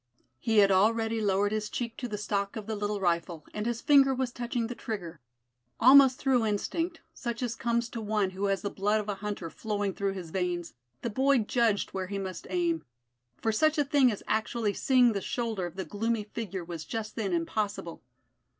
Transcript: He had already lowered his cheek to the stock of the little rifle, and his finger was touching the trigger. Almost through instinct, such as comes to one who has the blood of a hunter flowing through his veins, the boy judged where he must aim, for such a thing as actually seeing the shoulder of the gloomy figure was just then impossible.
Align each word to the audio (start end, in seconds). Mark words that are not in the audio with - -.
He 0.39 0.57
had 0.57 0.71
already 0.71 1.21
lowered 1.21 1.51
his 1.51 1.69
cheek 1.69 1.95
to 1.97 2.07
the 2.07 2.17
stock 2.17 2.55
of 2.55 2.65
the 2.65 2.75
little 2.75 2.99
rifle, 2.99 3.45
and 3.53 3.67
his 3.67 3.81
finger 3.81 4.15
was 4.15 4.31
touching 4.31 4.65
the 4.65 4.73
trigger. 4.73 5.19
Almost 5.79 6.17
through 6.17 6.43
instinct, 6.43 7.01
such 7.13 7.43
as 7.43 7.53
comes 7.53 7.87
to 7.89 8.01
one 8.01 8.31
who 8.31 8.45
has 8.45 8.63
the 8.63 8.71
blood 8.71 8.99
of 8.99 9.07
a 9.09 9.13
hunter 9.13 9.51
flowing 9.51 9.93
through 9.93 10.13
his 10.13 10.31
veins, 10.31 10.73
the 11.03 11.11
boy 11.11 11.37
judged 11.37 11.91
where 11.91 12.07
he 12.07 12.17
must 12.17 12.47
aim, 12.49 12.83
for 13.43 13.51
such 13.51 13.77
a 13.77 13.85
thing 13.85 14.11
as 14.11 14.23
actually 14.27 14.73
seeing 14.73 15.13
the 15.13 15.21
shoulder 15.21 15.67
of 15.67 15.75
the 15.75 15.85
gloomy 15.85 16.23
figure 16.23 16.65
was 16.65 16.83
just 16.83 17.15
then 17.15 17.31
impossible. 17.31 18.01